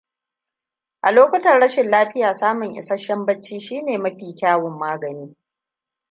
[1.01, 5.35] A lokutan rashin lafiya, samun isasshen bacci shine mafi kyawun magani.